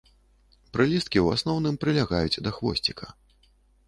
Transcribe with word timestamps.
Прылісткі 0.77 1.19
ў 1.25 1.37
асноўным 1.37 1.75
прылягаюць 1.83 2.41
да 2.47 2.55
хвосціка. 2.57 3.07